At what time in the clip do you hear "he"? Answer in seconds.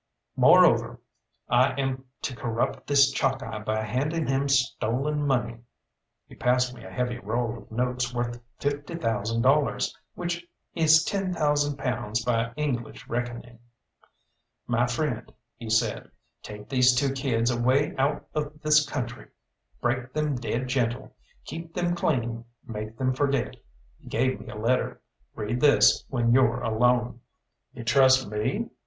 6.25-6.33, 15.55-15.69, 23.99-24.07